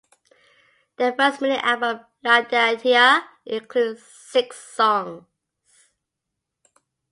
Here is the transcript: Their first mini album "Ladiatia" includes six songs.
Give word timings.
Their 0.97 1.13
first 1.13 1.41
mini 1.41 1.57
album 1.57 1.99
"Ladiatia" 2.25 3.21
includes 3.45 4.01
six 4.01 4.57
songs. 4.59 5.25